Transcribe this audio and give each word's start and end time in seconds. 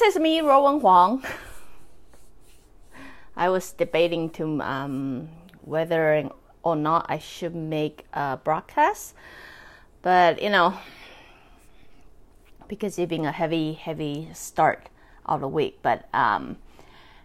Hi 0.00 0.06
is 0.06 0.18
me, 0.18 0.40
Ruowen 0.40 0.80
Huang. 0.80 1.22
I 3.36 3.50
was 3.50 3.72
debating 3.72 4.30
to 4.30 4.62
um, 4.62 5.28
whether 5.60 6.30
or 6.62 6.74
not 6.74 7.04
I 7.10 7.18
should 7.18 7.54
make 7.54 8.06
a 8.14 8.38
broadcast, 8.38 9.14
but 10.00 10.40
you 10.40 10.48
know, 10.48 10.78
because 12.66 12.98
it's 12.98 13.10
been 13.10 13.26
a 13.26 13.32
heavy, 13.32 13.74
heavy 13.74 14.30
start 14.32 14.88
of 15.26 15.42
the 15.42 15.48
week. 15.48 15.80
But 15.82 16.08
um, 16.14 16.56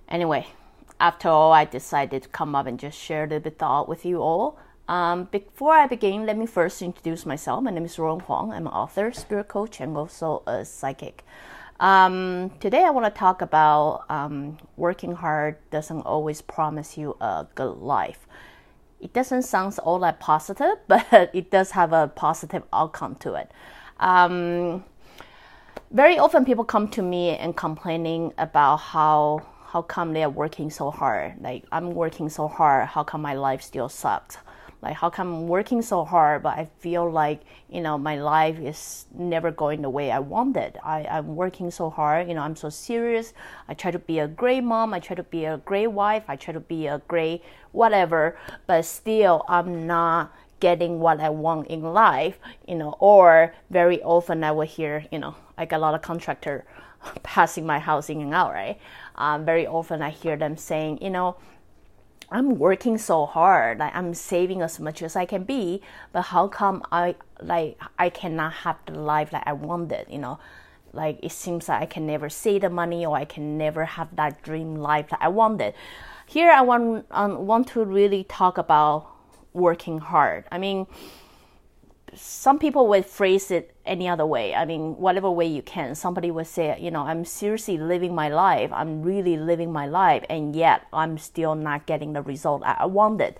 anyway, 0.09 0.45
after 0.99 1.29
all, 1.29 1.53
I 1.53 1.63
decided 1.63 2.23
to 2.23 2.29
come 2.29 2.55
up 2.55 2.67
and 2.67 2.77
just 2.77 2.99
share 2.99 3.23
a 3.23 3.27
little 3.27 3.39
bit 3.39 3.57
thought 3.57 3.87
with 3.87 4.03
you 4.03 4.21
all. 4.21 4.59
Um, 4.89 5.29
before 5.31 5.75
I 5.75 5.87
begin, 5.87 6.25
let 6.25 6.37
me 6.37 6.45
first 6.45 6.81
introduce 6.81 7.25
myself. 7.25 7.63
My 7.63 7.71
name 7.71 7.85
is 7.85 7.95
Ruowen 7.95 8.23
Huang. 8.23 8.51
I'm 8.51 8.67
an 8.67 8.73
author, 8.73 9.13
spirit 9.13 9.47
coach, 9.47 9.79
and 9.79 9.95
also 9.95 10.43
a 10.45 10.65
psychic. 10.65 11.23
Um, 11.79 12.51
today, 12.61 12.83
I 12.85 12.89
want 12.89 13.05
to 13.13 13.19
talk 13.19 13.41
about 13.41 14.05
um, 14.09 14.57
working 14.77 15.13
hard 15.13 15.57
doesn't 15.71 16.01
always 16.01 16.41
promise 16.41 16.97
you 16.97 17.17
a 17.19 17.47
good 17.55 17.77
life. 17.77 18.27
It 19.01 19.11
doesn't 19.11 19.41
sound 19.41 19.77
all 19.79 19.99
that 19.99 20.19
positive, 20.19 20.77
but 20.87 21.31
it 21.33 21.51
does 21.51 21.71
have 21.71 21.91
a 21.91 22.07
positive 22.07 22.63
outcome 22.71 23.15
to 23.15 23.33
it. 23.35 23.51
Um, 23.99 24.85
very 25.91 26.17
often, 26.17 26.45
people 26.45 26.63
come 26.63 26.87
to 26.89 27.01
me 27.01 27.29
and 27.31 27.55
complaining 27.55 28.33
about 28.37 28.77
how 28.77 29.45
how 29.67 29.81
come 29.81 30.13
they 30.13 30.23
are 30.23 30.29
working 30.29 30.69
so 30.69 30.89
hard. 30.89 31.33
Like 31.41 31.65
I'm 31.71 31.93
working 31.93 32.29
so 32.29 32.47
hard. 32.47 32.87
How 32.87 33.03
come 33.03 33.21
my 33.21 33.33
life 33.33 33.61
still 33.61 33.89
sucks? 33.89 34.37
Like 34.81 34.95
how 34.95 35.09
come 35.09 35.33
I'm 35.33 35.47
working 35.47 35.81
so 35.81 36.05
hard, 36.05 36.43
but 36.43 36.57
I 36.57 36.69
feel 36.79 37.09
like 37.09 37.41
you 37.69 37.81
know 37.81 37.97
my 37.97 38.19
life 38.19 38.59
is 38.59 39.05
never 39.13 39.51
going 39.51 39.81
the 39.81 39.89
way 39.89 40.11
I 40.11 40.19
wanted. 40.19 40.77
I, 40.83 41.05
I'm 41.05 41.35
working 41.35 41.71
so 41.71 41.89
hard. 41.89 42.27
You 42.27 42.35
know 42.35 42.41
I'm 42.41 42.55
so 42.55 42.69
serious. 42.69 43.33
I 43.67 43.73
try 43.73 43.91
to 43.91 43.99
be 43.99 44.19
a 44.19 44.27
great 44.27 44.61
mom. 44.61 44.93
I 44.93 44.99
try 44.99 45.15
to 45.15 45.23
be 45.23 45.45
a 45.45 45.57
great 45.57 45.87
wife. 45.87 46.23
I 46.27 46.35
try 46.35 46.53
to 46.53 46.59
be 46.59 46.87
a 46.87 47.01
great 47.07 47.41
whatever. 47.71 48.37
But 48.67 48.85
still, 48.85 49.43
I'm 49.47 49.87
not 49.87 50.33
getting 50.59 50.99
what 50.99 51.19
I 51.19 51.29
want 51.29 51.67
in 51.67 51.81
life. 51.81 52.37
You 52.67 52.75
know, 52.75 52.95
or 52.99 53.53
very 53.69 54.01
often 54.03 54.43
I 54.43 54.51
will 54.51 54.67
hear 54.67 55.05
you 55.11 55.19
know 55.19 55.35
got 55.57 55.73
a 55.73 55.79
lot 55.79 55.95
of 55.95 56.01
contractor 56.01 56.65
passing 57.23 57.65
my 57.65 57.79
house 57.79 58.09
in 58.09 58.21
and 58.21 58.33
out. 58.33 58.53
Right. 58.53 58.79
Um, 59.15 59.45
very 59.45 59.65
often 59.65 60.01
I 60.01 60.09
hear 60.09 60.35
them 60.35 60.57
saying 60.57 60.99
you 61.01 61.09
know 61.09 61.37
I'm 62.31 62.57
working 62.57 62.97
so 62.97 63.25
hard, 63.25 63.79
like 63.79 63.95
I'm 63.95 64.13
saving 64.13 64.61
as 64.61 64.79
much 64.79 65.01
as 65.01 65.15
I 65.15 65.25
can 65.25 65.43
be, 65.43 65.81
but 66.11 66.23
how 66.23 66.47
come 66.47 66.83
I 66.91 67.15
like 67.41 67.79
I 67.99 68.09
cannot 68.09 68.53
have 68.53 68.77
the 68.85 68.99
life 68.99 69.31
that 69.31 69.43
I 69.45 69.53
wanted, 69.53 70.07
you 70.09 70.17
know? 70.17 70.39
Like 70.91 71.19
it 71.21 71.31
seems 71.31 71.69
like 71.69 71.81
I 71.81 71.85
can 71.85 72.07
never 72.07 72.29
save 72.29 72.61
the 72.61 72.69
money 72.69 73.05
or 73.05 73.15
I 73.15 73.25
can 73.25 73.57
never 73.57 73.85
have 73.85 74.15
that 74.15 74.41
dream 74.43 74.75
life 74.75 75.09
that 75.09 75.19
I 75.21 75.27
wanted. 75.27 75.73
Here 76.25 76.49
I 76.49 76.61
want 76.61 77.05
um, 77.11 77.45
want 77.45 77.67
to 77.69 77.83
really 77.83 78.23
talk 78.23 78.57
about 78.57 79.07
working 79.53 79.99
hard. 79.99 80.45
I 80.51 80.57
mean, 80.57 80.87
some 82.15 82.59
people 82.59 82.87
would 82.87 83.05
phrase 83.05 83.51
it 83.51 83.75
any 83.85 84.07
other 84.07 84.25
way. 84.25 84.55
I 84.55 84.65
mean, 84.65 84.97
whatever 84.97 85.29
way 85.29 85.45
you 85.45 85.61
can. 85.61 85.95
Somebody 85.95 86.31
would 86.31 86.47
say, 86.47 86.77
you 86.79 86.91
know, 86.91 87.01
I'm 87.01 87.25
seriously 87.25 87.77
living 87.77 88.15
my 88.15 88.29
life. 88.29 88.71
I'm 88.73 89.01
really 89.03 89.37
living 89.37 89.71
my 89.71 89.85
life, 89.85 90.23
and 90.29 90.55
yet 90.55 90.87
I'm 90.91 91.17
still 91.17 91.55
not 91.55 91.85
getting 91.85 92.13
the 92.13 92.21
result 92.21 92.63
I 92.65 92.85
wanted. 92.85 93.35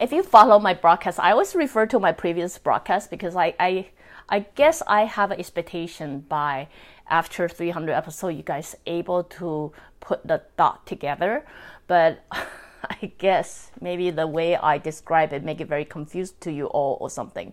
If 0.00 0.12
you 0.12 0.22
follow 0.22 0.58
my 0.58 0.74
broadcast, 0.74 1.18
I 1.18 1.32
always 1.32 1.54
refer 1.54 1.86
to 1.86 1.98
my 1.98 2.12
previous 2.12 2.58
broadcast 2.58 3.10
because 3.10 3.36
I, 3.36 3.54
I, 3.58 3.88
I 4.28 4.40
guess 4.54 4.82
I 4.86 5.04
have 5.04 5.30
an 5.30 5.38
expectation 5.38 6.20
by 6.20 6.68
after 7.08 7.48
300 7.48 7.92
episodes, 7.92 8.36
you 8.36 8.42
guys 8.42 8.76
able 8.86 9.24
to 9.24 9.72
put 10.00 10.26
the 10.26 10.42
dot 10.56 10.86
together, 10.86 11.44
but. 11.86 12.24
I 13.02 13.12
guess 13.18 13.70
maybe 13.80 14.10
the 14.10 14.26
way 14.26 14.56
I 14.56 14.78
describe 14.78 15.32
it 15.32 15.44
make 15.44 15.60
it 15.60 15.68
very 15.68 15.84
confused 15.84 16.40
to 16.42 16.52
you 16.52 16.66
all 16.66 16.98
or 17.00 17.10
something. 17.10 17.52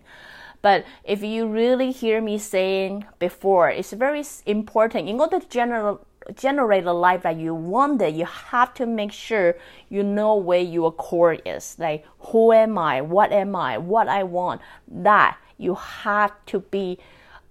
But 0.60 0.84
if 1.02 1.22
you 1.22 1.48
really 1.48 1.90
hear 1.90 2.20
me 2.20 2.38
saying 2.38 3.04
before, 3.18 3.68
it's 3.68 3.92
very 3.92 4.22
important 4.46 5.08
in 5.08 5.20
order 5.20 5.40
to 5.40 5.48
generate 5.48 5.98
generate 6.36 6.84
the 6.84 6.94
life 6.94 7.22
that 7.22 7.36
you 7.36 7.52
wanted, 7.52 8.14
you 8.14 8.24
have 8.24 8.72
to 8.74 8.86
make 8.86 9.10
sure 9.10 9.56
you 9.88 10.04
know 10.04 10.36
where 10.36 10.60
your 10.60 10.92
core 10.92 11.36
is. 11.44 11.76
Like, 11.80 12.06
who 12.20 12.52
am 12.52 12.78
I? 12.78 13.00
What 13.00 13.32
am 13.32 13.56
I? 13.56 13.78
What 13.78 14.06
I 14.06 14.22
want? 14.22 14.60
That 14.86 15.36
you 15.58 15.74
have 15.74 16.32
to 16.46 16.60
be 16.60 16.98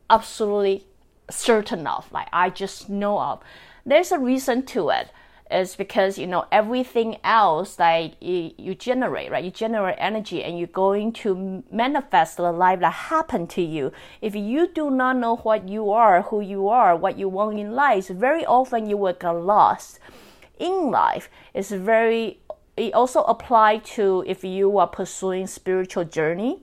absolutely 0.10 0.86
certain 1.30 1.86
of. 1.86 2.10
Like, 2.14 2.30
I 2.32 2.50
just 2.50 2.90
know 2.90 3.20
of. 3.20 3.42
There's 3.86 4.12
a 4.14 4.20
reason 4.20 4.64
to 4.68 4.90
it 4.90 5.12
is 5.52 5.76
because 5.76 6.18
you 6.18 6.28
know 6.28 6.46
everything 6.52 7.18
else 7.24 7.76
that 7.76 8.22
you, 8.22 8.52
you 8.58 8.76
generate 8.76 9.32
right? 9.32 9.44
You 9.44 9.52
generate 9.52 9.98
energy 10.00 10.44
and 10.44 10.58
you're 10.58 10.68
going 10.68 11.14
to 11.14 11.64
manifest 11.72 12.38
the 12.38 12.52
life 12.52 12.80
that 12.80 12.94
happened 12.94 13.50
to 13.52 13.62
you. 13.62 13.92
If 14.22 14.36
you 14.36 14.68
do 14.68 14.90
not 14.90 15.18
know 15.18 15.38
what 15.38 15.70
you 15.70 15.92
are 15.92 16.22
who 16.24 16.42
you 16.42 16.68
are 16.70 16.96
what 16.96 17.18
you 17.18 17.30
want 17.30 17.60
in 17.60 17.74
life 17.74 18.08
very 18.08 18.46
often 18.46 18.90
you 18.90 18.98
will 18.98 19.14
get 19.14 19.32
lost 19.32 20.00
in 20.60 20.92
life. 20.92 21.30
It's 21.54 21.72
very 21.72 22.40
it 22.78 22.94
also 22.94 23.24
apply 23.24 23.78
to 23.78 24.24
if 24.26 24.44
you 24.44 24.78
are 24.78 24.88
pursuing 24.88 25.48
spiritual 25.48 26.06
journey 26.06 26.60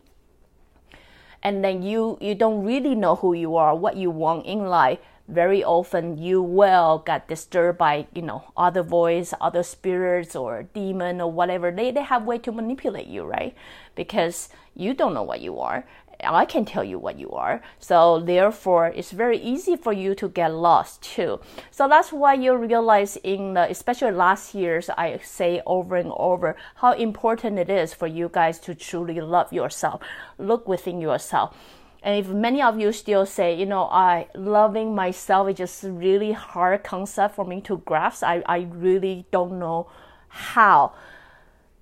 and 1.42 1.64
then 1.64 1.82
you 1.82 2.18
you 2.20 2.34
don't 2.34 2.64
really 2.64 2.94
know 2.94 3.16
who 3.16 3.34
you 3.34 3.56
are 3.56 3.74
what 3.74 3.96
you 3.96 4.10
want 4.10 4.46
in 4.46 4.66
life 4.66 4.98
very 5.28 5.62
often 5.62 6.16
you 6.16 6.42
will 6.42 7.02
get 7.04 7.28
disturbed 7.28 7.78
by 7.78 8.06
you 8.14 8.22
know 8.22 8.50
other 8.56 8.82
voice 8.82 9.34
other 9.40 9.62
spirits 9.62 10.34
or 10.34 10.64
demon 10.74 11.20
or 11.20 11.30
whatever. 11.30 11.70
They, 11.70 11.90
they 11.90 12.02
have 12.02 12.24
way 12.24 12.38
to 12.38 12.52
manipulate 12.52 13.06
you 13.06 13.24
right? 13.24 13.54
Because 13.94 14.48
you 14.74 14.94
don't 14.94 15.14
know 15.14 15.22
what 15.22 15.40
you 15.40 15.60
are. 15.60 15.84
I 16.24 16.46
can 16.46 16.64
tell 16.64 16.82
you 16.82 16.98
what 16.98 17.16
you 17.16 17.30
are. 17.30 17.62
So 17.78 18.18
therefore 18.18 18.88
it's 18.88 19.12
very 19.12 19.38
easy 19.38 19.76
for 19.76 19.92
you 19.92 20.16
to 20.16 20.28
get 20.28 20.52
lost 20.52 21.02
too. 21.02 21.40
So 21.70 21.86
that's 21.88 22.12
why 22.12 22.34
you 22.34 22.56
realize 22.56 23.16
in 23.22 23.54
the 23.54 23.70
especially 23.70 24.12
last 24.12 24.54
years 24.54 24.90
i 24.96 25.18
say 25.22 25.62
over 25.66 25.96
and 25.96 26.12
over 26.16 26.56
how 26.76 26.92
important 26.92 27.58
it 27.58 27.70
is 27.70 27.94
for 27.94 28.06
you 28.06 28.28
guys 28.32 28.58
to 28.60 28.74
truly 28.74 29.20
love 29.20 29.52
yourself. 29.52 30.00
Look 30.38 30.66
within 30.66 31.00
yourself 31.00 31.54
and 32.02 32.18
if 32.18 32.28
many 32.28 32.62
of 32.62 32.78
you 32.78 32.92
still 32.92 33.26
say, 33.26 33.54
you 33.54 33.66
know, 33.66 33.84
I 33.84 34.28
loving 34.34 34.94
myself 34.94 35.48
is 35.48 35.56
just 35.56 35.82
really 35.82 36.32
hard 36.32 36.84
concept 36.84 37.34
for 37.34 37.44
me 37.44 37.60
to 37.62 37.78
grasp, 37.78 38.22
I, 38.22 38.42
I 38.46 38.68
really 38.70 39.26
don't 39.30 39.58
know 39.58 39.90
how. 40.28 40.92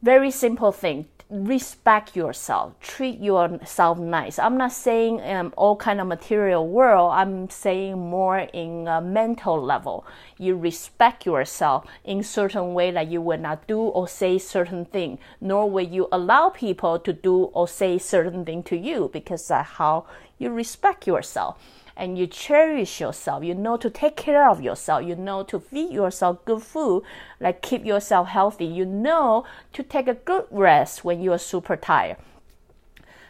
Very 0.03 0.31
simple 0.31 0.73
thing 0.73 1.07
respect 1.29 2.15
yourself 2.15 2.73
treat 2.81 3.19
yourself 3.19 3.99
nice. 3.99 4.39
I'm 4.39 4.57
not 4.57 4.73
saying 4.73 5.21
um, 5.23 5.53
all 5.57 5.75
kind 5.77 6.01
of 6.01 6.07
material 6.07 6.67
world. 6.69 7.13
I'm 7.13 7.51
saying 7.51 7.99
more 7.99 8.39
in 8.39 8.87
a 8.87 9.01
mental 9.01 9.61
level. 9.61 10.07
You 10.39 10.57
respect 10.57 11.27
yourself 11.27 11.85
in 12.05 12.23
certain 12.23 12.75
way 12.75 12.93
that 12.93 13.09
you 13.09 13.21
will 13.21 13.41
not 13.41 13.67
do 13.67 13.81
or 13.81 14.07
say 14.07 14.39
certain 14.39 14.85
thing 14.85 15.19
nor 15.41 15.69
will 15.69 15.87
you 15.87 16.09
allow 16.13 16.51
people 16.51 16.99
to 17.01 17.13
do 17.13 17.45
or 17.55 17.67
say 17.67 17.99
certain 17.99 18.45
thing 18.45 18.63
to 18.63 18.77
you 18.77 19.11
because 19.13 19.49
that's 19.49 19.71
how 19.71 20.07
you 20.39 20.51
respect 20.51 21.07
yourself 21.07 21.59
and 21.97 22.19
you 22.19 22.27
cherish 22.27 23.01
yourself. 23.01 23.43
You 23.43 23.55
know 23.55 23.77
to 23.79 23.89
take 23.89 24.17
care 24.17 24.49
of 24.49 24.61
yourself. 24.61 25.05
You 25.05 25.17
know 25.17 25.43
to 25.45 25.59
feed 25.59 25.91
yourself 25.91 26.45
good 26.45 26.63
food, 26.63 27.03
like 27.41 27.63
keep 27.63 27.85
yourself 27.85 28.29
healthy. 28.29 28.67
You 28.67 28.85
know 28.85 29.45
to 29.73 29.83
take 29.83 30.07
a 30.07 30.15
good 30.15 30.45
rest 30.51 31.05
when 31.05 31.21
you 31.21 31.33
are 31.33 31.39
super 31.39 31.77
tired. 31.77 32.19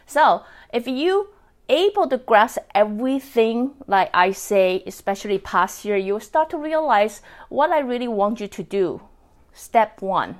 So 0.05 0.43
if 0.73 0.87
you 0.87 1.29
able 1.69 2.07
to 2.07 2.17
grasp 2.17 2.59
everything 2.73 3.71
like 3.87 4.09
I 4.13 4.31
say, 4.31 4.83
especially 4.85 5.37
past 5.37 5.85
year, 5.85 5.97
you 5.97 6.13
will 6.13 6.19
start 6.19 6.49
to 6.51 6.57
realize 6.57 7.21
what 7.49 7.71
I 7.71 7.79
really 7.79 8.07
want 8.07 8.39
you 8.39 8.47
to 8.47 8.63
do. 8.63 9.01
Step 9.53 10.01
one. 10.01 10.37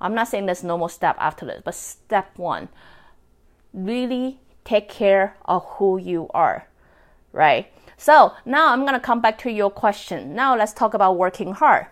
I'm 0.00 0.14
not 0.14 0.28
saying 0.28 0.46
there's 0.46 0.64
no 0.64 0.76
more 0.76 0.90
step 0.90 1.16
after 1.18 1.46
this, 1.46 1.62
but 1.64 1.74
step 1.74 2.36
one. 2.36 2.68
Really 3.72 4.40
take 4.64 4.88
care 4.88 5.36
of 5.44 5.64
who 5.76 5.98
you 5.98 6.28
are 6.34 6.66
right? 7.34 7.70
So 7.96 8.32
now 8.46 8.72
I'm 8.72 8.80
going 8.80 8.94
to 8.94 9.00
come 9.00 9.20
back 9.20 9.38
to 9.38 9.50
your 9.50 9.70
question. 9.70 10.34
Now 10.34 10.56
let's 10.56 10.72
talk 10.72 10.94
about 10.94 11.18
working 11.18 11.52
hard. 11.52 11.86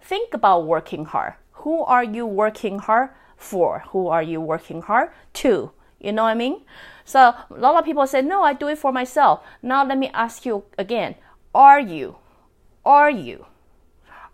Think 0.00 0.32
about 0.32 0.66
working 0.66 1.04
hard. 1.04 1.34
Who 1.52 1.82
are 1.82 2.04
you 2.04 2.24
working 2.26 2.78
hard 2.78 3.10
for? 3.36 3.84
Who 3.90 4.08
are 4.08 4.22
you 4.22 4.40
working 4.40 4.82
hard 4.82 5.10
to? 5.34 5.72
You 6.00 6.12
know 6.12 6.22
what 6.22 6.30
I 6.30 6.34
mean? 6.34 6.62
So 7.04 7.20
a 7.20 7.46
lot 7.50 7.76
of 7.76 7.84
people 7.84 8.06
say, 8.06 8.22
no, 8.22 8.42
I 8.42 8.52
do 8.52 8.68
it 8.68 8.78
for 8.78 8.92
myself. 8.92 9.42
Now 9.62 9.84
let 9.84 9.98
me 9.98 10.10
ask 10.14 10.46
you 10.46 10.64
again. 10.78 11.16
Are 11.54 11.80
you? 11.80 12.16
Are 12.84 13.10
you? 13.10 13.46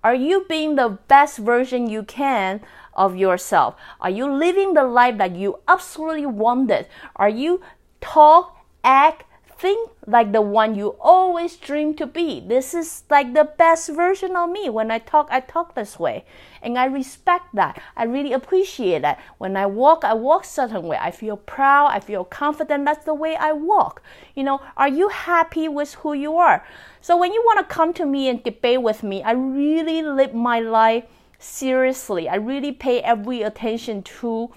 Are 0.03 0.15
you 0.15 0.47
being 0.49 0.77
the 0.77 0.99
best 1.09 1.39
version 1.39 1.91
you 1.91 2.03
can 2.03 2.61
of 2.95 3.17
yourself? 3.17 3.75
Are 4.01 4.11
you 4.11 4.31
living 4.31 4.75
the 4.75 4.85
life 4.85 5.19
that 5.19 5.37
you 5.37 5.59
absolutely 5.67 6.27
wanted? 6.27 6.87
Are 7.17 7.29
you 7.29 7.61
talk, 8.01 8.57
act, 8.85 9.25
think 9.59 9.91
like 10.07 10.33
the 10.33 10.41
one 10.41 10.77
you 10.77 10.97
always 11.01 11.57
dream 11.57 11.95
to 11.95 12.07
be. 12.07 12.41
This 12.41 12.75
is 12.75 13.03
like 13.11 13.35
the 13.35 13.45
best 13.45 13.91
version 13.91 14.37
of 14.37 14.51
me. 14.51 14.69
When 14.69 14.91
I 14.91 15.01
talk, 15.01 15.29
I 15.31 15.41
talk 15.41 15.75
this 15.75 15.99
way. 15.99 16.25
And 16.63 16.79
I 16.79 16.87
respect 16.87 17.55
that. 17.55 17.83
I 17.97 18.05
really 18.05 18.33
appreciate 18.33 19.03
that. 19.03 19.21
When 19.39 19.57
I 19.57 19.67
walk, 19.67 20.05
I 20.05 20.15
walk 20.15 20.45
certain 20.45 20.85
way. 20.85 20.97
I 21.01 21.11
feel 21.11 21.37
proud. 21.37 21.89
I 21.89 22.01
feel 22.01 22.25
confident. 22.25 22.85
That's 22.85 23.05
the 23.05 23.15
way 23.15 23.35
I 23.35 23.53
walk. 23.53 24.01
You 24.37 24.45
know, 24.45 24.61
are 24.77 24.89
you 24.89 25.09
happy 25.09 25.69
with 25.69 25.95
who 25.95 26.13
you 26.13 26.37
are? 26.37 26.65
So 27.01 27.17
when 27.17 27.33
you 27.33 27.43
want 27.45 27.59
to 27.59 27.75
come 27.75 27.93
to 27.95 28.07
me 28.07 28.29
and 28.29 28.43
debate 28.43 28.83
with 28.83 29.03
me, 29.03 29.23
I 29.23 29.33
really 29.33 30.03
live 30.03 30.35
my 30.35 30.61
life 30.61 31.05
seriously. 31.39 32.29
I 32.29 32.37
really 32.37 32.73
pay 32.73 33.01
every 33.01 33.43
attention 33.43 34.03
to, 34.05 34.51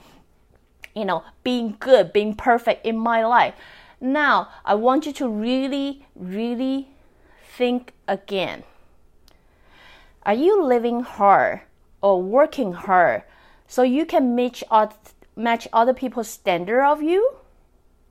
you 0.95 1.06
know, 1.06 1.24
being 1.44 1.75
good, 1.80 2.13
being 2.13 2.36
perfect 2.36 2.86
in 2.86 2.98
my 2.98 3.25
life. 3.25 3.56
Now, 4.01 4.50
I 4.65 4.74
want 4.74 5.06
you 5.06 5.13
to 5.13 5.30
really, 5.30 6.07
really 6.15 6.89
think 7.56 7.94
again. 8.07 8.63
Are 10.24 10.33
you 10.33 10.63
living 10.63 11.01
hard 11.01 11.62
or 12.01 12.21
working 12.21 12.74
hard 12.74 13.21
so 13.68 13.83
you 13.83 14.07
can 14.07 14.36
match, 14.36 14.63
match 15.36 15.68
other 15.71 15.94
people's 15.94 16.30
standard 16.30 16.83
of 16.83 17.03
you? 17.03 17.36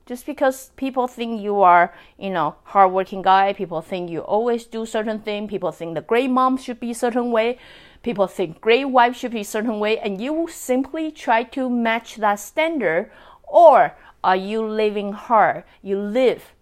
Just 0.07 0.27
because 0.27 0.71
people 0.77 1.09
think 1.09 1.41
you 1.41 1.61
are, 1.61 1.93
you 2.19 2.31
know, 2.31 2.55
hardworking 2.65 3.23
guy, 3.23 3.53
people 3.53 3.81
think 3.81 4.11
you 4.11 4.21
always 4.21 4.67
do 4.67 4.87
certain 4.87 5.21
thing, 5.21 5.49
people 5.49 5.73
think 5.73 5.95
the 5.95 6.01
great 6.01 6.31
mom 6.31 6.57
should 6.57 6.81
be 6.81 6.93
certain 6.93 7.31
way, 7.31 7.59
people 8.03 8.27
think 8.27 8.61
great 8.61 8.87
wife 8.87 9.17
should 9.17 9.31
be 9.31 9.45
certain 9.45 9.79
way, 9.79 9.99
and 9.99 10.21
you 10.21 10.49
simply 10.51 11.13
try 11.13 11.45
to 11.45 11.71
match 11.71 12.17
that 12.17 12.41
standard, 12.41 13.11
or 13.45 13.97
are 14.23 14.37
you 14.37 14.67
living 14.67 15.13
hard? 15.13 15.65
You 15.83 15.99
live 15.99 16.53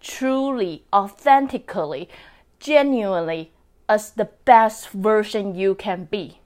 truly, 0.00 0.84
authentically, 0.92 2.08
genuinely 2.60 3.50
as 3.88 4.12
the 4.12 4.28
best 4.44 4.90
version 4.90 5.54
you 5.54 5.74
can 5.74 6.04
be. 6.04 6.38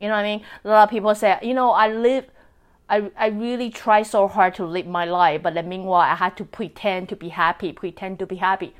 You 0.00 0.08
know 0.08 0.14
what 0.14 0.24
I 0.24 0.36
mean? 0.36 0.44
A 0.64 0.68
lot 0.68 0.82
of 0.84 0.90
people 0.90 1.14
say, 1.14 1.38
you 1.42 1.54
know, 1.54 1.70
I 1.70 1.92
live, 1.92 2.26
I, 2.88 3.10
I 3.16 3.28
really 3.28 3.70
try 3.70 4.02
so 4.02 4.26
hard 4.26 4.54
to 4.56 4.66
live 4.66 4.86
my 4.86 5.04
life, 5.04 5.42
but 5.42 5.54
then 5.54 5.68
meanwhile, 5.68 6.00
I 6.00 6.16
had 6.16 6.36
to 6.38 6.44
pretend 6.44 7.08
to 7.10 7.16
be 7.16 7.28
happy, 7.28 7.72
pretend 7.72 8.18
to 8.18 8.26
be 8.26 8.36
happy. 8.36 8.74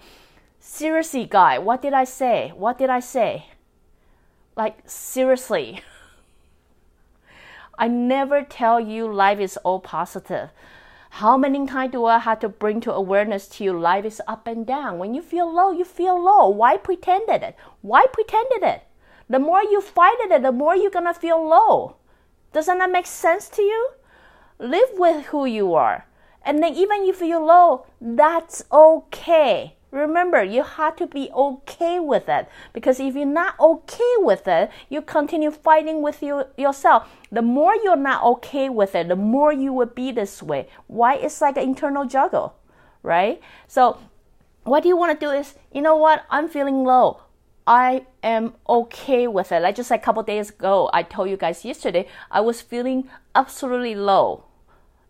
Seriously, 0.59 1.27
guy, 1.27 1.59
what 1.59 1.83
did 1.83 1.93
I 1.93 2.05
say? 2.05 2.53
What 2.57 2.79
did 2.79 2.91
I 2.91 3.01
say? 3.01 3.47
Like, 4.57 4.79
seriously. 4.85 5.81
I 7.79 7.89
never 7.89 8.43
tell 8.43 8.79
you 8.81 9.13
life 9.13 9.39
is 9.39 9.57
all 9.59 9.81
positive. 9.81 10.51
How 11.17 11.37
many 11.37 11.67
times 11.67 11.93
do 11.93 12.07
I 12.07 12.21
have 12.21 12.41
to 12.41 12.49
bring 12.49 12.81
to 12.81 12.93
awareness 12.93 13.47
to 13.49 13.65
you 13.65 13.79
life 13.79 14.07
is 14.07 14.23
up 14.27 14.47
and 14.47 14.67
down? 14.67 14.99
When 14.99 15.13
you 15.13 15.21
feel 15.21 15.45
low, 15.53 15.71
you 15.71 15.85
feel 15.85 16.19
low. 16.19 16.49
Why 16.49 16.79
pretend 16.79 17.29
it? 17.29 17.55
Why 17.83 18.07
pretend 18.11 18.47
it? 18.53 18.85
The 19.29 19.39
more 19.39 19.63
you 19.63 19.83
fight 19.83 20.17
it, 20.21 20.41
the 20.41 20.51
more 20.51 20.75
you're 20.75 20.91
gonna 20.91 21.13
feel 21.13 21.47
low. 21.47 21.97
Doesn't 22.55 22.79
that 22.79 22.91
make 22.91 23.07
sense 23.07 23.51
to 23.51 23.63
you? 23.63 23.91
Live 24.59 24.89
with 24.95 25.27
who 25.27 25.45
you 25.45 25.75
are. 25.75 26.07
And 26.47 26.63
then 26.63 26.73
even 26.73 27.03
if 27.03 27.07
you 27.09 27.13
feel 27.13 27.45
low, 27.45 27.85
that's 28.01 28.65
okay. 28.73 29.77
Remember, 29.93 30.43
you 30.43 30.63
have 30.63 30.97
to 30.97 31.07
be 31.07 31.31
okay 31.35 32.01
with 32.01 32.27
it 32.27 32.49
because 32.73 32.99
if 32.99 33.15
you're 33.15 33.27
not 33.27 33.61
okay 33.61 34.15
with 34.19 34.49
it, 34.49 34.71
you 34.89 35.03
continue 35.03 35.51
fighting 35.51 36.01
with 36.01 36.23
you 36.23 36.45
yourself. 36.57 37.09
The 37.31 37.43
more 37.43 37.75
you're 37.85 37.95
not 37.95 38.25
okay 38.25 38.71
with 38.71 38.95
it, 38.95 39.09
the 39.09 39.17
more 39.17 39.53
you 39.53 39.71
will 39.71 39.87
be 39.87 40.11
this 40.11 40.43
way. 40.43 40.67
Why? 40.87 41.17
It's 41.17 41.43
like 41.43 41.59
an 41.59 41.65
internal 41.65 42.07
juggle, 42.07 42.55
right? 43.03 43.39
So, 43.69 43.99
what 44.65 44.87
you 44.87 44.97
want 44.97 45.21
to 45.21 45.27
do 45.27 45.31
is, 45.31 45.57
you 45.73 45.83
know 45.83 45.97
what? 45.97 46.25
I'm 46.31 46.49
feeling 46.49 46.85
low. 46.85 47.21
I 47.67 48.07
am 48.23 48.55
okay 48.67 49.27
with 49.29 49.53
it. 49.53 49.61
Like 49.61 49.75
just 49.75 49.91
a 49.91 49.99
couple 49.99 50.23
days 50.23 50.49
ago, 50.49 50.89
I 50.95 51.03
told 51.03 51.29
you 51.29 51.37
guys 51.37 51.67
yesterday, 51.67 52.09
I 52.31 52.41
was 52.41 52.63
feeling 52.63 53.11
absolutely 53.35 53.95
low. 53.95 54.45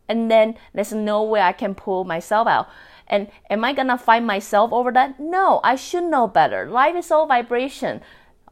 And 0.09 0.29
then 0.29 0.57
there's 0.75 0.93
no 0.93 1.23
way 1.23 1.41
I 1.41 1.53
can 1.53 1.77
pull 1.77 2.03
myself 2.05 2.49
out. 2.49 2.69
And 3.13 3.29
am 3.51 3.63
I 3.63 3.75
gonna 3.75 3.99
find 3.99 4.27
myself 4.27 4.73
over 4.73 4.91
that? 4.93 5.21
No, 5.21 5.61
I 5.63 5.77
should 5.77 6.05
know 6.05 6.27
better. 6.27 6.65
Life 6.65 6.97
is 6.97 7.11
all 7.11 7.27
vibration. 7.27 8.01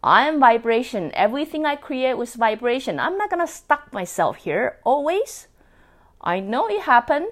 I 0.04 0.28
am 0.28 0.38
vibration. 0.38 1.10
Everything 1.14 1.64
I 1.64 1.76
create 1.76 2.18
was 2.18 2.34
vibration. 2.34 3.00
I'm 3.00 3.16
not 3.16 3.30
gonna 3.30 3.46
stuck 3.46 3.90
myself 3.90 4.36
here 4.36 4.76
always. 4.84 5.48
I 6.20 6.40
know 6.40 6.68
it 6.68 6.82
happened. 6.82 7.28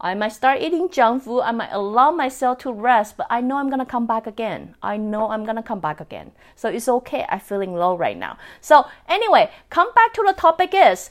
I 0.00 0.14
might 0.14 0.32
start 0.32 0.60
eating 0.60 0.90
junk 0.90 1.22
food. 1.22 1.42
I 1.42 1.52
might 1.52 1.70
allow 1.70 2.10
myself 2.10 2.58
to 2.58 2.72
rest, 2.72 3.16
but 3.16 3.28
I 3.30 3.40
know 3.40 3.58
I'm 3.58 3.70
gonna 3.70 3.86
come 3.86 4.08
back 4.08 4.26
again. 4.26 4.74
I 4.82 4.96
know 4.96 5.30
I'm 5.30 5.44
gonna 5.44 5.62
come 5.62 5.78
back 5.78 6.00
again. 6.00 6.32
So 6.56 6.68
it's 6.68 6.88
okay. 6.88 7.24
I'm 7.28 7.38
feeling 7.38 7.72
low 7.72 7.96
right 7.96 8.18
now. 8.18 8.36
So 8.60 8.86
anyway, 9.08 9.52
come 9.70 9.94
back 9.94 10.12
to 10.14 10.24
the 10.26 10.32
topic 10.32 10.74
is 10.74 11.08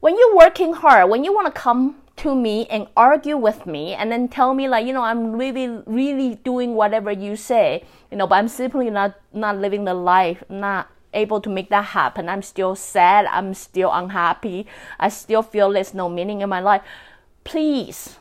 when 0.00 0.16
you're 0.16 0.34
working 0.34 0.72
hard, 0.72 1.10
when 1.10 1.24
you 1.24 1.34
want 1.34 1.54
to 1.54 1.60
come 1.60 2.01
to 2.16 2.34
me 2.34 2.66
and 2.66 2.86
argue 2.96 3.36
with 3.36 3.66
me 3.66 3.94
and 3.94 4.12
then 4.12 4.28
tell 4.28 4.54
me 4.54 4.68
like 4.68 4.86
you 4.86 4.92
know 4.92 5.02
i'm 5.02 5.32
really 5.32 5.82
really 5.86 6.36
doing 6.44 6.74
whatever 6.74 7.10
you 7.10 7.34
say 7.36 7.82
you 8.10 8.16
know 8.16 8.26
but 8.26 8.36
i'm 8.36 8.48
simply 8.48 8.90
not 8.90 9.14
not 9.32 9.56
living 9.56 9.84
the 9.84 9.94
life 9.94 10.44
not 10.48 10.88
able 11.14 11.40
to 11.40 11.50
make 11.50 11.68
that 11.70 11.92
happen. 11.92 12.28
I'm 12.28 12.42
still 12.42 12.74
sad. 12.74 13.26
I'm 13.26 13.54
still 13.54 13.90
unhappy. 13.92 14.66
I 14.98 15.08
still 15.08 15.42
feel 15.42 15.70
there's 15.70 15.94
no 15.94 16.08
meaning 16.08 16.40
in 16.40 16.48
my 16.48 16.60
life. 16.60 16.82
Please 17.44 18.18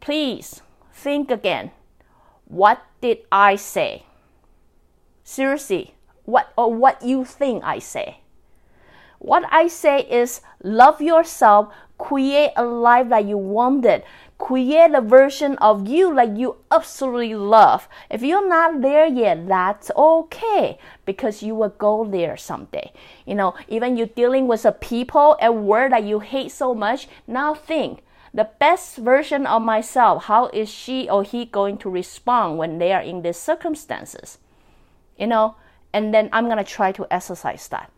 please 0.00 0.62
think 0.92 1.30
again. 1.30 1.70
What 2.46 2.82
did 3.00 3.18
i 3.30 3.56
say? 3.56 4.04
Seriously 5.24 5.94
what 6.24 6.52
or 6.56 6.72
what 6.72 7.02
you 7.02 7.24
think 7.24 7.64
i 7.64 7.78
say? 7.78 8.18
What 9.18 9.44
I 9.52 9.68
say 9.68 10.00
is 10.00 10.40
love 10.64 11.00
yourself, 11.00 11.72
create 11.98 12.52
a 12.56 12.64
life 12.64 13.08
that 13.08 13.24
you 13.24 13.38
wanted, 13.38 14.02
create 14.38 14.92
a 14.92 15.00
version 15.00 15.56
of 15.58 15.86
you 15.86 16.12
like 16.12 16.36
you 16.36 16.56
absolutely 16.70 17.34
love. 17.34 17.88
If 18.10 18.22
you're 18.22 18.48
not 18.48 18.80
there 18.80 19.06
yet, 19.06 19.46
that's 19.46 19.90
okay 19.96 20.78
because 21.04 21.42
you 21.42 21.54
will 21.54 21.70
go 21.70 22.04
there 22.04 22.36
someday. 22.36 22.92
You 23.24 23.36
know, 23.36 23.54
even 23.68 23.96
you're 23.96 24.08
dealing 24.08 24.48
with 24.48 24.64
a 24.64 24.72
people 24.72 25.36
at 25.40 25.54
work 25.54 25.90
that 25.90 26.04
you 26.04 26.18
hate 26.18 26.50
so 26.50 26.74
much, 26.74 27.08
now 27.26 27.54
think 27.54 28.02
the 28.34 28.48
best 28.58 28.96
version 28.96 29.46
of 29.46 29.62
myself, 29.62 30.24
how 30.24 30.46
is 30.48 30.68
she 30.68 31.08
or 31.08 31.22
he 31.22 31.44
going 31.44 31.78
to 31.78 31.90
respond 31.90 32.58
when 32.58 32.78
they 32.78 32.92
are 32.92 33.02
in 33.02 33.22
these 33.22 33.36
circumstances? 33.36 34.38
You 35.16 35.28
know, 35.28 35.54
and 35.92 36.12
then 36.12 36.30
I'm 36.32 36.48
gonna 36.48 36.64
try 36.64 36.90
to 36.92 37.06
exercise 37.10 37.68
that 37.68 37.92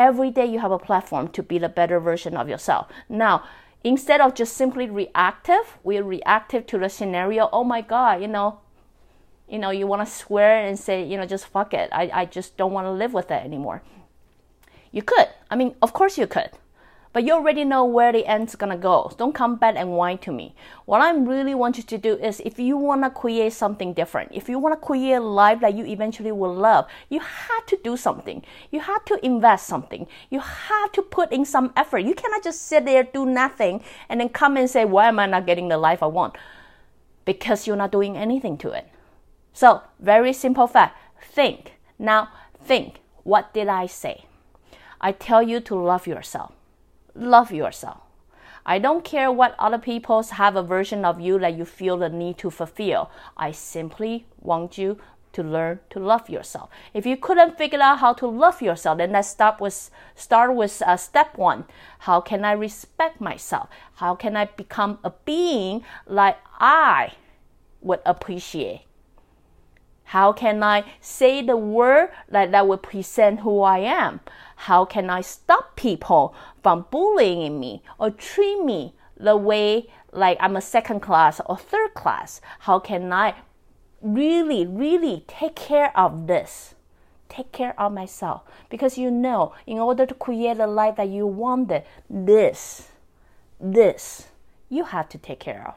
every 0.00 0.30
day 0.30 0.46
you 0.46 0.58
have 0.58 0.72
a 0.72 0.78
platform 0.78 1.28
to 1.28 1.42
be 1.42 1.58
the 1.58 1.68
better 1.68 2.00
version 2.00 2.34
of 2.34 2.48
yourself. 2.48 2.88
Now, 3.08 3.44
instead 3.84 4.20
of 4.22 4.34
just 4.34 4.56
simply 4.56 4.88
reactive, 4.88 5.76
we're 5.84 6.02
reactive 6.02 6.66
to 6.68 6.78
the 6.78 6.88
scenario. 6.88 7.50
Oh 7.52 7.64
my 7.64 7.82
God, 7.82 8.22
you 8.22 8.28
know, 8.28 8.60
you 9.46 9.58
know, 9.58 9.70
you 9.70 9.86
want 9.86 10.00
to 10.06 10.10
swear 10.10 10.66
and 10.66 10.78
say, 10.78 11.04
you 11.04 11.18
know, 11.18 11.26
just 11.26 11.46
fuck 11.46 11.74
it. 11.74 11.90
I, 11.92 12.10
I 12.14 12.24
just 12.24 12.56
don't 12.56 12.72
want 12.72 12.86
to 12.86 12.90
live 12.92 13.12
with 13.12 13.30
it 13.30 13.44
anymore. 13.44 13.82
You 14.90 15.02
could. 15.02 15.28
I 15.50 15.54
mean, 15.54 15.76
of 15.82 15.92
course 15.92 16.16
you 16.16 16.26
could 16.26 16.50
but 17.12 17.24
you 17.24 17.32
already 17.32 17.64
know 17.64 17.84
where 17.84 18.12
the 18.12 18.24
end's 18.26 18.54
gonna 18.54 18.76
go. 18.76 19.08
So 19.10 19.16
Don't 19.16 19.34
come 19.34 19.56
back 19.56 19.74
and 19.76 19.90
whine 19.90 20.18
to 20.18 20.32
me. 20.32 20.54
What 20.84 21.00
I 21.00 21.10
really 21.12 21.54
want 21.54 21.76
you 21.76 21.82
to 21.82 21.98
do 21.98 22.16
is 22.16 22.40
if 22.40 22.58
you 22.58 22.76
wanna 22.76 23.10
create 23.10 23.52
something 23.52 23.92
different, 23.92 24.30
if 24.32 24.48
you 24.48 24.58
wanna 24.58 24.76
create 24.76 25.14
a 25.14 25.20
life 25.20 25.60
that 25.60 25.74
you 25.74 25.84
eventually 25.84 26.30
will 26.30 26.54
love, 26.54 26.86
you 27.08 27.18
have 27.20 27.66
to 27.66 27.78
do 27.82 27.96
something. 27.96 28.44
You 28.70 28.80
have 28.80 29.04
to 29.06 29.24
invest 29.26 29.66
something. 29.66 30.06
You 30.30 30.40
have 30.40 30.92
to 30.92 31.02
put 31.02 31.32
in 31.32 31.44
some 31.44 31.72
effort. 31.76 32.00
You 32.00 32.14
cannot 32.14 32.44
just 32.44 32.62
sit 32.62 32.84
there, 32.84 33.02
do 33.02 33.26
nothing, 33.26 33.82
and 34.08 34.20
then 34.20 34.28
come 34.28 34.56
and 34.56 34.70
say, 34.70 34.84
Why 34.84 35.08
am 35.08 35.18
I 35.18 35.26
not 35.26 35.46
getting 35.46 35.68
the 35.68 35.78
life 35.78 36.02
I 36.02 36.06
want? 36.06 36.36
Because 37.24 37.66
you're 37.66 37.76
not 37.76 37.92
doing 37.92 38.16
anything 38.16 38.56
to 38.58 38.70
it. 38.70 38.88
So, 39.52 39.82
very 39.98 40.32
simple 40.32 40.66
fact 40.66 40.96
think. 41.20 41.74
Now, 41.98 42.28
think. 42.62 43.00
What 43.22 43.52
did 43.52 43.68
I 43.68 43.86
say? 43.86 44.24
I 45.00 45.12
tell 45.12 45.42
you 45.42 45.60
to 45.60 45.74
love 45.74 46.06
yourself 46.06 46.52
love 47.14 47.52
yourself. 47.52 47.98
I 48.64 48.78
don't 48.78 49.04
care 49.04 49.32
what 49.32 49.54
other 49.58 49.78
people 49.78 50.22
have 50.22 50.54
a 50.54 50.62
version 50.62 51.04
of 51.04 51.20
you 51.20 51.38
that 51.38 51.56
you 51.56 51.64
feel 51.64 51.96
the 51.96 52.08
need 52.08 52.38
to 52.38 52.50
fulfill. 52.50 53.10
I 53.36 53.52
simply 53.52 54.26
want 54.40 54.76
you 54.76 54.98
to 55.32 55.42
learn 55.42 55.80
to 55.90 56.00
love 56.00 56.28
yourself. 56.28 56.68
If 56.92 57.06
you 57.06 57.16
couldn't 57.16 57.56
figure 57.56 57.80
out 57.80 58.00
how 58.00 58.12
to 58.14 58.26
love 58.26 58.60
yourself, 58.60 58.98
then 58.98 59.12
let's 59.12 59.28
start 59.28 59.60
with 59.60 59.90
start 60.14 60.54
with 60.54 60.82
uh, 60.84 60.96
step 60.96 61.38
one. 61.38 61.64
How 62.00 62.20
can 62.20 62.44
I 62.44 62.52
respect 62.52 63.20
myself? 63.20 63.68
How 63.96 64.14
can 64.14 64.36
I 64.36 64.46
become 64.46 64.98
a 65.04 65.12
being 65.24 65.84
like 66.06 66.38
I 66.58 67.14
would 67.80 68.00
appreciate? 68.04 68.82
How 70.10 70.32
can 70.32 70.60
I 70.64 70.82
say 71.00 71.40
the 71.40 71.56
word 71.56 72.10
that, 72.28 72.50
that 72.50 72.66
would 72.66 72.82
present 72.82 73.40
who 73.40 73.62
I 73.62 73.78
am? 73.78 74.18
How 74.56 74.84
can 74.84 75.08
I 75.08 75.20
stop 75.20 75.76
people 75.76 76.34
from 76.64 76.86
bullying 76.90 77.60
me 77.60 77.84
or 77.96 78.10
treat 78.10 78.60
me 78.64 78.94
the 79.16 79.36
way 79.36 79.86
like 80.10 80.36
I'm 80.40 80.56
a 80.56 80.60
second 80.60 80.98
class 80.98 81.40
or 81.46 81.56
third 81.56 81.94
class? 81.94 82.40
How 82.58 82.80
can 82.80 83.12
I 83.12 83.36
really, 84.02 84.66
really 84.66 85.22
take 85.28 85.54
care 85.54 85.96
of 85.96 86.26
this? 86.26 86.74
Take 87.28 87.52
care 87.52 87.80
of 87.80 87.92
myself. 87.92 88.42
Because 88.68 88.98
you 88.98 89.12
know, 89.12 89.54
in 89.64 89.78
order 89.78 90.06
to 90.06 90.14
create 90.14 90.56
the 90.56 90.66
life 90.66 90.96
that 90.96 91.08
you 91.08 91.24
wanted, 91.24 91.84
this, 92.10 92.88
this, 93.60 94.26
you 94.68 94.82
have 94.82 95.08
to 95.10 95.18
take 95.18 95.38
care 95.38 95.68
of 95.68 95.74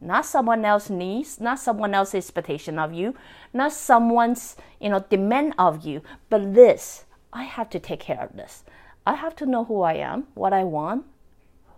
not 0.00 0.26
someone 0.26 0.64
else's 0.64 0.90
needs, 0.90 1.40
not 1.40 1.58
someone 1.58 1.94
else's 1.94 2.24
expectation 2.24 2.78
of 2.78 2.92
you, 2.92 3.14
not 3.52 3.72
someone's 3.72 4.56
you 4.80 4.88
know 4.88 5.04
demand 5.10 5.54
of 5.58 5.84
you, 5.84 6.02
but 6.28 6.54
this. 6.54 7.04
I 7.32 7.44
have 7.44 7.70
to 7.70 7.78
take 7.78 8.00
care 8.00 8.20
of 8.20 8.36
this. 8.36 8.64
I 9.06 9.14
have 9.14 9.36
to 9.36 9.46
know 9.46 9.64
who 9.64 9.82
I 9.82 9.94
am, 9.94 10.26
what 10.34 10.52
I 10.52 10.64
want, 10.64 11.04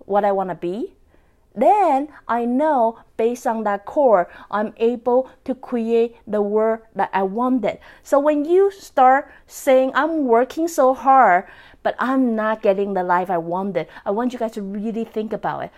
what 0.06 0.24
I 0.24 0.32
want 0.32 0.48
to 0.48 0.54
be. 0.54 0.94
Then 1.54 2.08
I 2.26 2.46
know 2.46 3.00
based 3.18 3.46
on 3.46 3.64
that 3.64 3.84
core, 3.84 4.30
I'm 4.50 4.72
able 4.78 5.28
to 5.44 5.54
create 5.54 6.16
the 6.26 6.40
world 6.40 6.80
that 6.94 7.10
I 7.12 7.22
wanted. 7.24 7.78
So 8.02 8.18
when 8.18 8.44
you 8.46 8.70
start 8.70 9.30
saying, 9.46 9.92
I'm 9.94 10.24
working 10.24 10.66
so 10.66 10.94
hard, 10.94 11.44
but 11.82 11.94
I'm 11.98 12.34
not 12.34 12.62
getting 12.62 12.94
the 12.94 13.02
life 13.02 13.28
I 13.28 13.38
wanted, 13.38 13.88
I 14.06 14.10
want 14.12 14.32
you 14.32 14.38
guys 14.38 14.52
to 14.52 14.62
really 14.62 15.04
think 15.04 15.32
about 15.32 15.64
it. 15.64 15.70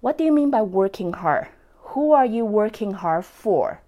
What 0.00 0.16
do 0.16 0.24
you 0.24 0.32
mean 0.32 0.50
by 0.50 0.62
working 0.62 1.12
hard? 1.12 1.48
Who 1.92 2.12
are 2.12 2.24
you 2.24 2.46
working 2.46 2.92
hard 2.92 3.26
for? 3.26 3.82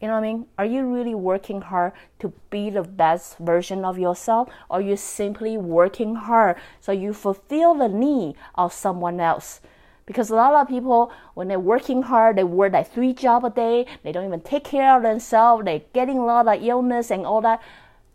You 0.00 0.08
know 0.08 0.14
what 0.14 0.24
I 0.24 0.32
mean? 0.32 0.46
Are 0.58 0.64
you 0.64 0.84
really 0.84 1.14
working 1.14 1.60
hard 1.60 1.92
to 2.18 2.32
be 2.50 2.68
the 2.68 2.82
best 2.82 3.38
version 3.38 3.84
of 3.84 3.96
yourself? 3.96 4.48
Or 4.68 4.78
are 4.78 4.80
you 4.80 4.96
simply 4.96 5.56
working 5.56 6.16
hard 6.16 6.56
so 6.80 6.90
you 6.90 7.12
fulfill 7.12 7.74
the 7.74 7.88
need 7.88 8.34
of 8.56 8.72
someone 8.72 9.20
else? 9.20 9.60
Because 10.04 10.30
a 10.30 10.34
lot 10.34 10.54
of 10.54 10.66
people, 10.66 11.12
when 11.34 11.46
they're 11.46 11.60
working 11.60 12.02
hard, 12.02 12.34
they 12.34 12.44
work 12.44 12.72
like 12.72 12.90
three 12.90 13.12
jobs 13.12 13.46
a 13.46 13.50
day, 13.50 13.86
they 14.02 14.10
don't 14.10 14.26
even 14.26 14.40
take 14.40 14.64
care 14.64 14.96
of 14.96 15.04
themselves, 15.04 15.64
they're 15.64 15.82
getting 15.92 16.18
a 16.18 16.26
lot 16.26 16.48
of 16.48 16.60
illness 16.60 17.12
and 17.12 17.24
all 17.24 17.40
that. 17.42 17.62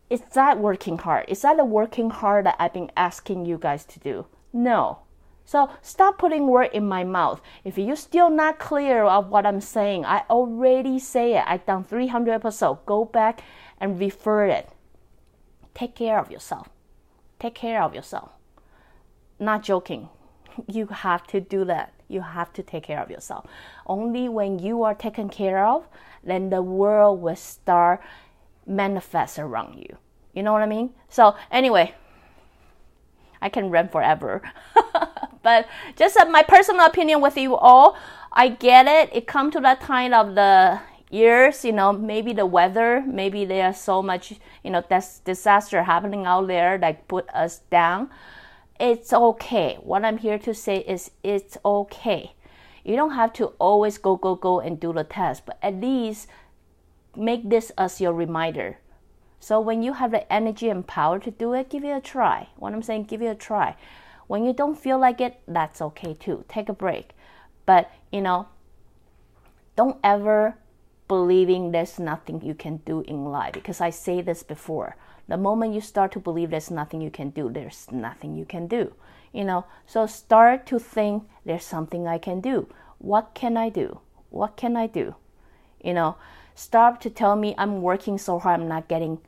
Is 0.10 0.22
that 0.34 0.60
working 0.60 0.98
hard? 0.98 1.30
Is 1.30 1.44
that 1.44 1.56
the 1.56 1.64
working 1.64 2.10
hard 2.10 2.46
that 2.46 2.58
I've 2.60 2.74
been 2.74 2.92
asking 2.98 3.46
you 3.46 3.58
guys 3.58 3.86
to 3.86 4.00
do? 4.00 4.26
No. 4.52 5.00
So 5.52 5.70
stop 5.82 6.18
putting 6.18 6.48
word 6.48 6.70
in 6.72 6.88
my 6.88 7.04
mouth. 7.04 7.42
If 7.66 7.78
you're 7.78 7.98
still 7.98 8.30
not 8.30 8.58
clear 8.58 9.04
of 9.04 9.28
what 9.28 9.46
I'm 9.46 9.60
saying, 9.60 10.06
I 10.06 10.24
already 10.30 10.98
say 10.98 11.36
it. 11.36 11.44
I've 11.46 11.66
done 11.66 11.84
300 11.84 12.32
episodes. 12.32 12.80
Go 12.86 13.04
back 13.04 13.44
and 13.78 14.00
refer 14.00 14.46
it. 14.46 14.70
Take 15.74 15.94
care 15.94 16.20
of 16.20 16.32
yourself. 16.32 16.70
Take 17.38 17.54
care 17.54 17.84
of 17.84 17.94
yourself. 17.94 18.30
Not 19.40 19.62
joking. 19.62 20.08
You 20.72 20.88
have 20.88 21.28
to 21.28 21.42
do 21.42 21.66
that. 21.66 21.92
You 22.08 22.22
have 22.22 22.54
to 22.54 22.64
take 22.64 22.84
care 22.84 23.02
of 23.02 23.12
yourself. 23.12 23.46
Only 23.86 24.30
when 24.30 24.58
you 24.58 24.84
are 24.84 24.96
taken 24.96 25.28
care 25.28 25.66
of, 25.66 25.86
then 26.24 26.50
the 26.50 26.62
world 26.62 27.22
will 27.22 27.36
start 27.36 28.00
manifest 28.66 29.38
around 29.38 29.76
you. 29.76 29.98
You 30.34 30.44
know 30.44 30.54
what 30.54 30.62
I 30.62 30.66
mean? 30.66 30.92
So 31.10 31.36
anyway, 31.52 31.94
I 33.42 33.50
can 33.50 33.70
rant 33.70 33.92
forever. 33.92 34.42
but 35.44 35.68
just 35.96 36.18
uh, 36.18 36.26
my 36.26 36.44
personal 36.44 36.86
opinion 36.86 37.22
with 37.22 37.38
you 37.38 37.56
all, 37.56 37.98
I 38.32 38.50
get 38.50 38.88
it. 38.88 39.10
It 39.14 39.28
come 39.28 39.52
to 39.52 39.60
that 39.62 39.82
time 39.82 40.14
of 40.14 40.36
the 40.36 40.80
years, 41.10 41.66
you 41.66 41.74
know, 41.74 41.92
maybe 41.92 42.34
the 42.34 42.46
weather, 42.46 43.04
maybe 43.06 43.46
there's 43.46 43.78
so 43.78 44.02
much, 44.02 44.34
you 44.64 44.72
know, 44.72 44.84
that's 44.88 45.20
disaster 45.20 45.84
happening 45.84 46.26
out 46.26 46.48
there 46.48 46.78
that 46.78 47.08
put 47.08 47.30
us 47.30 47.60
down. 47.70 48.10
It's 48.80 49.14
okay. 49.14 49.78
What 49.82 50.06
I'm 50.06 50.18
here 50.18 50.40
to 50.40 50.54
say 50.54 50.78
is 50.78 51.12
it's 51.24 51.58
okay. 51.64 52.34
You 52.84 52.96
don't 52.96 53.12
have 53.12 53.34
to 53.34 53.48
always 53.60 53.98
go, 53.98 54.16
go, 54.16 54.36
go 54.36 54.60
and 54.60 54.80
do 54.80 54.94
the 54.94 55.04
test, 55.04 55.46
but 55.46 55.60
at 55.62 55.76
least 55.76 56.28
make 57.16 57.50
this 57.50 57.72
as 57.78 58.02
your 58.02 58.14
reminder. 58.14 58.78
So 59.40 59.60
when 59.60 59.84
you 59.84 59.94
have 59.94 60.12
the 60.12 60.32
energy 60.32 60.70
and 60.70 60.86
power 60.86 61.20
to 61.20 61.32
do 61.32 61.54
it, 61.54 61.70
give 61.70 61.84
it 61.84 61.90
a 61.90 62.02
try. 62.02 62.50
What 62.58 62.74
I'm 62.74 62.84
saying, 62.84 63.06
give 63.06 63.22
it 63.22 63.26
a 63.26 63.36
try. 63.36 63.76
When 64.28 64.44
you 64.46 64.54
don't 64.54 64.78
feel 64.78 64.98
like 65.00 65.20
it, 65.22 65.40
that's 65.48 65.82
okay 65.82 66.14
too. 66.14 66.46
Take 66.48 66.70
a 66.70 66.74
break. 66.74 67.12
But, 67.66 67.92
you 68.12 68.22
know, 68.22 68.48
don't 69.76 69.98
ever 70.04 70.56
believing 71.08 71.72
there's 71.72 72.00
nothing 72.00 72.42
you 72.42 72.54
can 72.54 72.78
do 72.86 73.02
in 73.02 73.26
life 73.26 73.52
because 73.54 73.82
I 73.82 73.90
say 73.90 74.22
this 74.22 74.44
before. 74.44 74.96
The 75.28 75.38
moment 75.38 75.74
you 75.74 75.82
start 75.82 76.12
to 76.14 76.20
believe 76.20 76.50
there's 76.50 76.72
nothing 76.72 77.02
you 77.02 77.12
can 77.12 77.30
do, 77.30 77.50
there's 77.50 77.88
nothing 77.92 78.36
you 78.36 78.46
can 78.46 78.68
do. 78.68 78.94
You 79.34 79.44
know, 79.44 79.66
so 79.86 80.06
start 80.06 80.66
to 80.68 80.80
think 80.80 81.24
there's 81.46 81.66
something 81.66 82.08
I 82.08 82.18
can 82.18 82.42
do. 82.42 82.68
What 82.98 83.34
can 83.34 83.58
I 83.58 83.70
do? 83.70 84.00
What 84.30 84.56
can 84.56 84.78
I 84.78 84.88
do? 84.88 85.16
You 85.84 85.94
know, 85.94 86.16
stop 86.56 87.02
to 87.02 87.10
tell 87.10 87.36
me 87.36 87.56
I'm 87.58 87.82
working 87.82 88.18
so 88.18 88.40
hard, 88.40 88.62
I'm 88.62 88.68
not 88.68 88.88
getting 88.88 89.20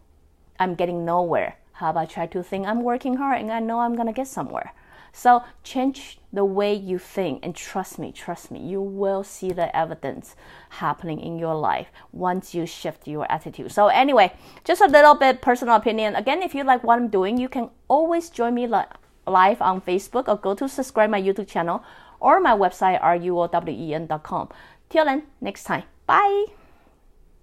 I'm 0.59 0.75
getting 0.75 1.03
nowhere. 1.03 1.57
How 1.73 1.89
about 1.89 2.11
try 2.11 2.27
to 2.27 2.43
think 2.43 2.67
I'm 2.67 2.83
working 2.83 3.17
hard 3.17 3.41
and 3.41 3.51
I 3.51 3.59
know 3.59 3.79
I'm 3.79 3.95
gonna 3.95 4.13
get 4.13 4.27
somewhere? 4.27 4.73
So 5.15 5.43
change 5.63 6.19
the 6.33 6.43
way 6.43 6.73
you 6.73 6.97
think 6.97 7.45
and 7.45 7.55
trust 7.55 7.99
me, 7.99 8.11
trust 8.11 8.49
me, 8.49 8.59
you 8.59 8.81
will 8.81 9.23
see 9.23 9.51
the 9.51 9.73
evidence 9.75 10.35
happening 10.69 11.21
in 11.21 11.37
your 11.37 11.53
life 11.53 11.87
once 12.11 12.55
you 12.55 12.65
shift 12.65 13.07
your 13.07 13.31
attitude. 13.31 13.71
So 13.71 13.87
anyway, 13.87 14.33
just 14.65 14.81
a 14.81 14.87
little 14.87 15.13
bit 15.13 15.41
personal 15.41 15.75
opinion. 15.75 16.15
Again, 16.15 16.41
if 16.41 16.55
you 16.55 16.63
like 16.63 16.83
what 16.83 16.97
I'm 16.97 17.09
doing, 17.09 17.37
you 17.37 17.47
can 17.47 17.69
always 17.87 18.31
join 18.31 18.55
me 18.55 18.67
live 18.67 19.61
on 19.61 19.81
Facebook 19.81 20.27
or 20.27 20.35
go 20.35 20.55
to 20.55 20.67
subscribe 20.67 21.11
my 21.11 21.21
YouTube 21.21 21.47
channel 21.47 21.83
or 22.19 22.39
my 22.39 22.57
website 22.57 22.99
ruowen.com. 23.01 24.49
Till 24.89 25.05
then, 25.05 25.23
next 25.39 25.63
time. 25.63 25.83
Bye. 26.07 26.62